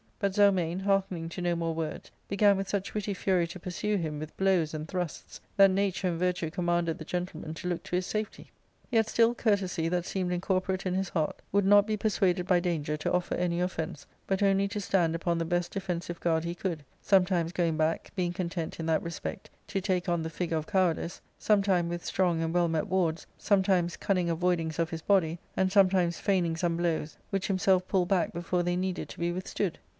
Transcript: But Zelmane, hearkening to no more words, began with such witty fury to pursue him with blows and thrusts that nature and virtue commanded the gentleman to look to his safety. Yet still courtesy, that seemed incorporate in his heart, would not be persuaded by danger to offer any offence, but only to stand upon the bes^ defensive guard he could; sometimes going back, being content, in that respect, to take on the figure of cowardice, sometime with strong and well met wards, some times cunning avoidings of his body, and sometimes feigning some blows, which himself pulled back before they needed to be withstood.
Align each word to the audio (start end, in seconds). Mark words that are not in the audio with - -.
But 0.17 0.33
Zelmane, 0.33 0.81
hearkening 0.81 1.29
to 1.29 1.41
no 1.41 1.55
more 1.55 1.73
words, 1.75 2.11
began 2.27 2.57
with 2.57 2.69
such 2.69 2.93
witty 2.93 3.13
fury 3.13 3.47
to 3.47 3.59
pursue 3.59 3.97
him 3.97 4.17
with 4.19 4.35
blows 4.37 4.71
and 4.73 4.87
thrusts 4.87 5.41
that 5.57 5.71
nature 5.71 6.07
and 6.07 6.17
virtue 6.19 6.49
commanded 6.51 6.97
the 6.99 7.05
gentleman 7.05 7.55
to 7.55 7.67
look 7.67 7.81
to 7.83 7.95
his 7.95 8.05
safety. 8.05 8.51
Yet 8.91 9.07
still 9.09 9.33
courtesy, 9.33 9.89
that 9.89 10.05
seemed 10.05 10.31
incorporate 10.31 10.85
in 10.87 10.93
his 10.93 11.09
heart, 11.09 11.41
would 11.51 11.65
not 11.65 11.87
be 11.87 11.97
persuaded 11.97 12.47
by 12.47 12.59
danger 12.59 12.97
to 12.97 13.11
offer 13.11 13.33
any 13.35 13.61
offence, 13.61 14.05
but 14.27 14.43
only 14.43 14.67
to 14.69 14.79
stand 14.79 15.15
upon 15.15 15.39
the 15.39 15.45
bes^ 15.45 15.69
defensive 15.69 16.19
guard 16.19 16.43
he 16.43 16.55
could; 16.55 16.83
sometimes 17.01 17.51
going 17.51 17.77
back, 17.77 18.11
being 18.15 18.33
content, 18.33 18.79
in 18.79 18.85
that 18.87 19.03
respect, 19.03 19.49
to 19.67 19.81
take 19.81 20.07
on 20.09 20.21
the 20.21 20.29
figure 20.31 20.57
of 20.57 20.67
cowardice, 20.67 21.21
sometime 21.39 21.89
with 21.89 22.05
strong 22.05 22.43
and 22.43 22.53
well 22.53 22.67
met 22.67 22.87
wards, 22.87 23.25
some 23.39 23.63
times 23.63 23.97
cunning 23.97 24.29
avoidings 24.31 24.77
of 24.77 24.91
his 24.91 25.01
body, 25.01 25.39
and 25.57 25.71
sometimes 25.71 26.19
feigning 26.19 26.55
some 26.55 26.77
blows, 26.77 27.17
which 27.31 27.47
himself 27.47 27.87
pulled 27.87 28.07
back 28.07 28.33
before 28.33 28.61
they 28.61 28.75
needed 28.75 29.09
to 29.09 29.19
be 29.19 29.31
withstood. 29.31 29.77